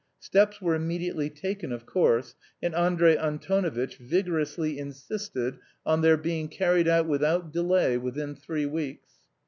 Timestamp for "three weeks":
8.35-9.11